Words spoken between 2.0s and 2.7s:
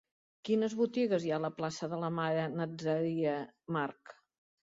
la Mare